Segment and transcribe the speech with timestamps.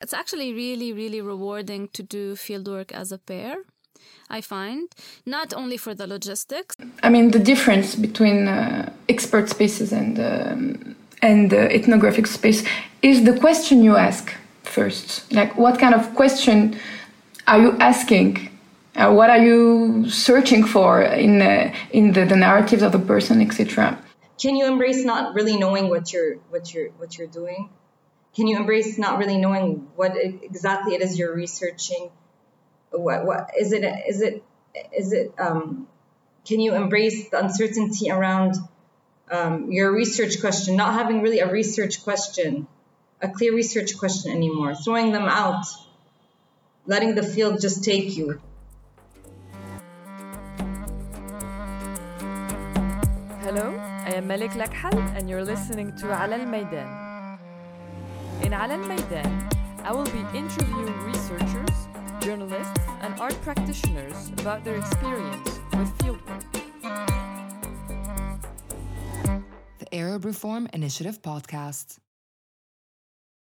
[0.00, 3.56] It's actually really, really rewarding to do fieldwork as a pair.
[4.30, 4.88] I find
[5.26, 6.76] not only for the logistics.
[7.02, 12.64] I mean, the difference between uh, expert spaces and um, and uh, ethnographic space
[13.02, 14.32] is the question you ask
[14.62, 15.30] first.
[15.32, 16.78] Like, what kind of question
[17.46, 18.48] are you asking?
[18.96, 23.40] Uh, what are you searching for in uh, in the, the narratives of the person,
[23.42, 23.98] etc.
[24.40, 27.68] Can you embrace not really knowing what you're what you're what you're doing?
[28.34, 32.10] Can you embrace not really knowing what exactly it is you're researching?
[32.90, 33.84] What what is it?
[34.08, 34.44] Is it
[34.96, 35.34] is it?
[35.38, 35.88] Um,
[36.44, 38.54] can you embrace the uncertainty around
[39.30, 42.66] um, your research question, not having really a research question,
[43.20, 45.64] a clear research question anymore, throwing them out,
[46.86, 48.40] letting the field just take you.
[53.42, 56.32] Hello, I am Malik Lakhal and you're listening to Al
[58.42, 58.90] In Ala Al
[59.84, 61.88] I will be interviewing researchers,
[62.20, 66.44] journalists, and art practitioners about their experience with fieldwork.
[69.78, 71.98] The Arab Reform Initiative podcast.